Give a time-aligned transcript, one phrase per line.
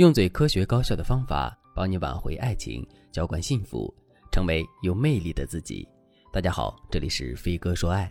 [0.00, 3.94] 用最科学高效的方法帮你挽回爱情，浇灌幸福，
[4.32, 5.86] 成为有魅力的自己。
[6.32, 8.10] 大家好，这里是飞哥说爱。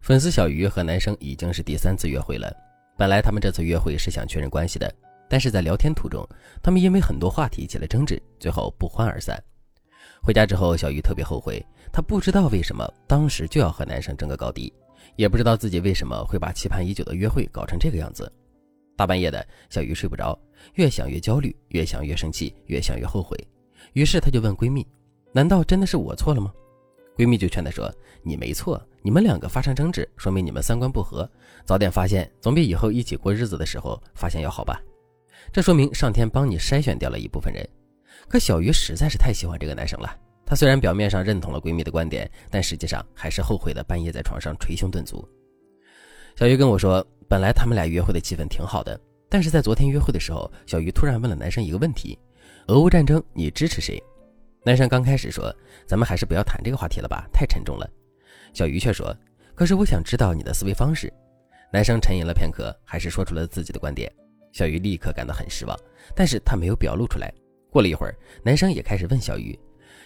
[0.00, 2.50] 粉丝小鱼和男生已经是第三次约会了。
[2.96, 4.90] 本来他们这次约会是想确认关系的，
[5.28, 6.26] 但是在聊天途中，
[6.62, 9.38] 他们因为很多话题起了争执，最后不欢而散。
[10.22, 11.62] 回家之后，小鱼特别后悔，
[11.92, 14.72] 她不知道为什么当时就要和男生争个高低，
[15.16, 18.32] 也不知道自己为什么会把期盼已久的约会搞成这个样子。
[19.00, 20.38] 大半夜的，小鱼睡不着，
[20.74, 23.34] 越想越焦虑，越想越生气，越想越后悔。
[23.94, 24.86] 于是她就问闺蜜
[25.32, 26.52] ：“难道真的是我错了吗？”
[27.16, 27.90] 闺蜜就劝她说
[28.22, 31.26] ：“你没错，你们两个发生争执，说明你们三观不合。
[31.64, 34.78] 早点发现，总比以后一起过日子的时候发现要好吧？
[35.50, 37.66] 这说明上天帮你筛选掉了一部分人。
[38.28, 40.14] 可小鱼实在是太喜欢这个男生了，
[40.44, 45.26] 她虽然表面上认同了闺蜜的观点，但实际上还是后悔的，半夜在床上捶胸顿足。
[46.36, 47.02] 小鱼跟我说。
[47.30, 52.18] 本来他们俩约会的气氛挺好的，但是在昨天约会的时候，小鱼突然问了男生一个问题
[52.66, 54.02] ：“俄乌战争，你支持谁？”
[54.66, 55.54] 男生刚开始说
[55.86, 57.88] ：“咱们还是不要谈这个话题了吧，太沉重了。”
[58.52, 59.16] 小鱼却说
[59.54, 61.08] ：“可是我想知道你的思维方式。”
[61.72, 64.12] 男生沉吟了片刻，还是说出了自己的观点。
[64.50, 65.78] 小鱼立刻感到很失望，
[66.16, 67.32] 但是他没有表露出来。
[67.70, 69.56] 过了一会儿，男生也开始问小鱼：“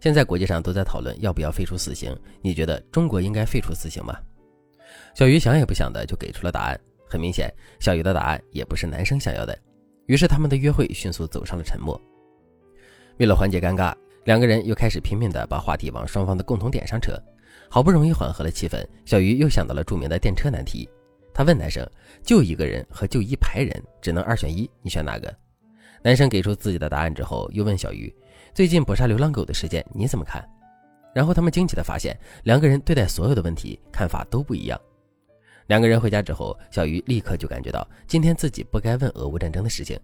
[0.00, 4.18] 现在国际上都在讨论要不要废除死刑，你觉得中国应该废除死刑吗？”
[5.14, 6.80] 小鱼想也不想的就给出了答案。
[7.10, 9.58] 很明显，小鱼的答案也不是男生想要的，
[10.06, 12.00] 于是他们的约会迅速走上了沉默。
[13.18, 13.92] 为了缓解尴尬，
[14.24, 17.20] 两个人又开始拼命的把话题往双方的共同点上扯。
[17.68, 20.88] 好不容易缓和了气氛，小鱼又想到了著名的电车难题。
[21.34, 21.88] 他问男生
[22.22, 25.32] ：“就一个人和就一排人，只能二选一，你选哪个？”
[26.02, 28.12] 男生给出自己的答案之后，又问小鱼
[28.54, 30.44] ：“最近捕杀流浪狗的事件你怎么看？”
[31.14, 34.80] 然后他们惊奇的发现，两个人对待所有的问题看法都不一样。
[35.70, 39.96] 两个人回家之后，小鱼立刻就感觉到今天自己不该问俄乌战争的事情。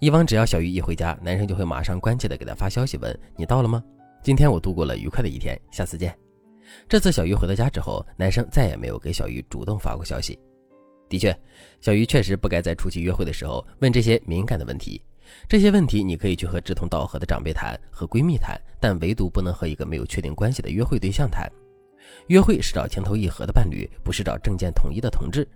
[0.00, 3.80] 以往只要小鱼一回家，男生就会马上关切的给他发消息问你到了吗？
[4.20, 6.12] 今天我度过了愉快的一天，下次见。
[6.88, 10.36] 这次小鱼回到家之后，男生再也没有给小鱼主动发过消息。
[11.08, 11.32] 的确，
[11.80, 15.00] 小鱼确实不该在出去约会的时候问这些敏感的问题。
[15.48, 21.48] 这些问题你可以去和志同道合的长辈谈，和闺蜜谈，但唯独不能和一个没有确定关系的约会对象谈。
[22.28, 25.46] 约会是找情投意合的伴侣，不是找政见统一的同志。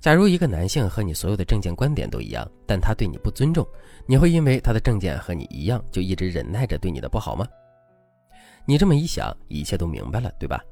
[0.00, 3.66] 假如一个男性和你所有的政见观点都一样，但他对你不尊重，
[4.06, 7.46] 你会因为他的政见和你一样，就一直忍耐着对你的不好吗？
[8.64, 10.62] 你这么一想，一切都明白了，对吧？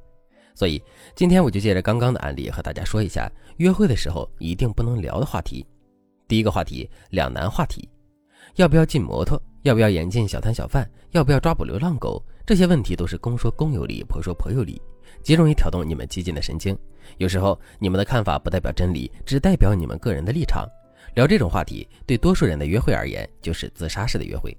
[0.55, 0.83] 所以
[1.17, 5.67] 今天我就借着刚刚的案例和大家说一下，约会的时候一定不能聊的话题。
[6.29, 7.89] 第一个话题，两难话题：
[8.57, 9.41] 要不要进摩托？
[9.63, 10.89] 要不要严禁小摊小贩？
[11.11, 12.23] 要不要抓捕流浪狗？
[12.51, 14.83] 这些问题都是公说公有理，婆说婆有理。
[15.23, 16.77] 极容易挑动你们激进的神经，
[17.19, 20.67] 有时候你们的看法不代表真理，只代表你们个人的立场。
[21.15, 24.53] 聊这种话题，对多数人的约会而言，就是自杀式的约会，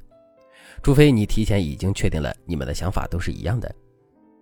[0.82, 3.70] 除非你提前已经确定了你们的想法都是一样的。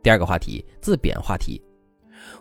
[0.03, 1.59] 第二个话题，自贬话题。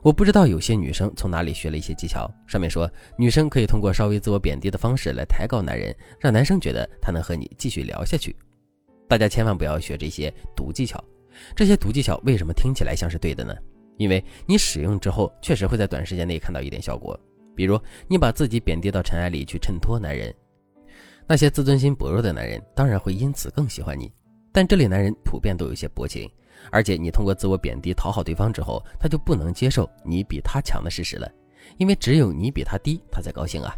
[0.02, 2.86] 我不知道有些女生从哪里学了一些技巧，上面说
[3.16, 8.36] 女生可以通过稍微自我贬低的方式来抬高男人，让男生觉得他能和你继续聊下去。
[9.08, 11.02] 大家千万不要学这些毒技巧。
[11.56, 13.54] 这些毒技巧为什么听起来像是对的呢？
[13.96, 17.18] 因为你使用之后，确实会在短时间内看到一点效果。
[17.56, 20.32] 比如，你把自己贬低到尘埃里去衬托男人，
[21.26, 24.12] 那些自尊心薄弱的男人当然会因此更喜欢你。
[24.52, 26.30] 但这类男人普遍都有些薄情，
[26.70, 31.28] 而且你通过自我贬低讨好对方之后，他就不能接受你比他强的事实了，
[31.78, 33.76] 因为只有你比他低，他才高兴啊。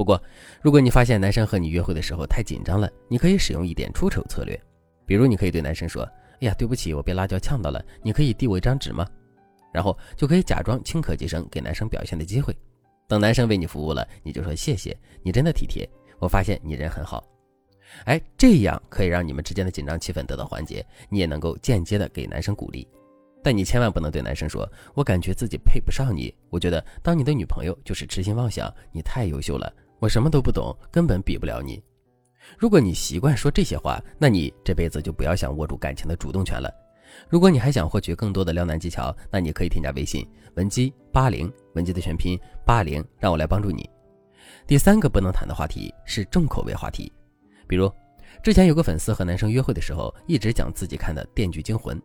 [0.00, 0.18] 不过，
[0.62, 4.58] 如果你发现男生和你约会的时候太紧张了，你可以使用一点出丑策略，
[5.04, 6.02] 比如你可以对男生说。
[6.40, 7.84] 哎呀，对不起，我被辣椒呛到了。
[8.02, 9.06] 你可以递我一张纸吗？
[9.74, 12.56] 然后就可以假装轻咳几声，给男生表现的机会。
[13.06, 15.86] 等男生为你服务了，你就说谢谢，你真的体贴。
[16.18, 17.22] 我发现你人很好。
[18.06, 22.88] 哎，这样可以让你们之间的紧张气氛得到缓解，你也能够间接的给男生鼓励。
[23.42, 28.70] 但你千万不能对男生说：“我感觉自己配不上你，我觉得当你的女朋友就是痴心妄想。
[28.92, 31.80] 你太优秀了，我什么都不懂，根本比不了你。”
[32.58, 36.68] 如果你习惯说这些话，那你这辈子就不要想握住感情的主动权了。
[37.28, 43.88] 如果你还想获取更多的撩男技巧，那你可以添加微信文姬八零，文姬的全拼八零，让我来帮助你。
[44.66, 47.12] 第三个不能谈的话题是重口味话题，
[47.68, 47.92] 比如
[48.42, 51.96] 之前有个粉丝和男生约会的时候，一直讲自己看的《电锯惊魂》，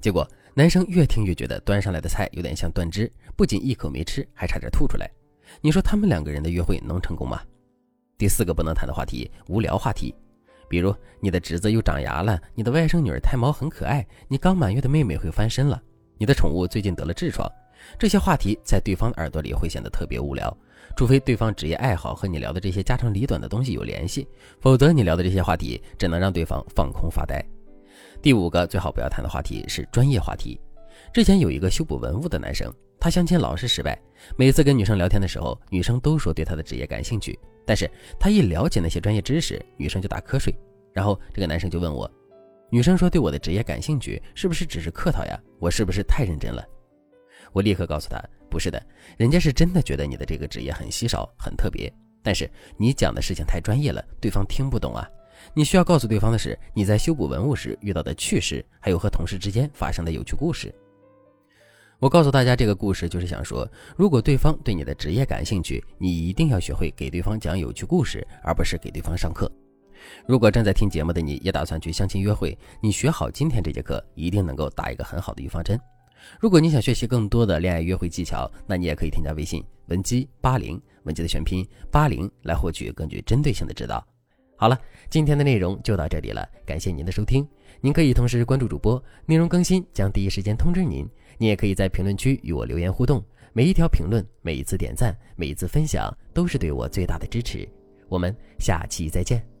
[0.00, 5.10] 结果男生越听越觉得端上来的菜有点像断肢，不仅一口没吃，还差点吐出来。
[5.60, 7.40] 你说他们两个人的约会能成功吗？
[8.16, 10.14] 第四个不能谈的话题，无聊话题，
[10.68, 15.82] 比如你的侄子又长牙了，你的外甥女儿胎毛很可爱，你刚满月的妹妹会翻身了，
[16.16, 17.50] 你的宠物最近得了痔疮，
[17.98, 20.56] 这些话题在对方的耳朵里会显得特别无聊，
[20.96, 24.28] 除非对方职业爱好和你聊的这些家长里短的东西有联系，
[24.60, 27.44] 否则你聊的这些话题只能让对方放空发呆。
[28.22, 30.58] 第五个最好不要谈的话题是专业话题。
[31.12, 33.98] 之前有一个修补文物的男生，他相亲老是失败，
[34.36, 40.54] 每次跟女生聊天的时候，女生都说对他的职业感兴趣，但是他一了解那些专业知识，女生就打瞌睡。
[40.92, 42.10] 然后这个男生就问我，
[42.70, 45.40] 女生说对我的职业感兴趣，是不是只是客套呀？
[45.58, 46.64] 我是不是太认真了？
[47.52, 48.80] 我立刻告诉他，不是的，
[49.16, 51.92] 人家是真的觉得你的这个职业很稀少、很特别，
[52.22, 55.08] 但是你讲的事情太专业了，对方听不懂啊。
[55.52, 60.74] 你需要告诉对方的是你在修补文物时遇到的趣事，还有和同事之间发生的有趣故事。
[62.00, 69.50] 我告诉大家这个故事，就是想说，如果对方对你的职业感兴趣，你一定要学会给对方讲有趣故事，而不是给对方上课。
[70.26, 75.80] 如果正在听节目的你也打算去相亲约会，你学好今天这节课，一定能够打一个很好的预防针。
[76.40, 84.04] 如果你想学习更多的恋爱约会技巧，那你也可以添加微信文姬八零，文姬的全拼八零，来获取更具针对性的指导。
[84.56, 84.78] 好了，
[85.10, 87.46] 今天的内容就到这里了，感谢您的收听。
[87.80, 91.06] 您可以同时关注主播，内容更新将第一时间通知您。
[91.38, 97.68] 你也可以在评论区与我留言互动，每一条评论、每一次点赞、每一次分享，都是对我最大的支持。
[98.08, 99.53] 我们下期再见。